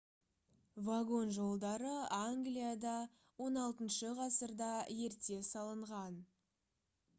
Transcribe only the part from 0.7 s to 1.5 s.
вагон